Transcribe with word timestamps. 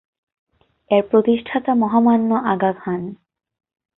এর 0.91 1.03
প্রতিষ্ঠাতা 1.09 1.71
মহামান্য 1.75 2.29
আগা 2.45 2.71
খান। 2.73 3.01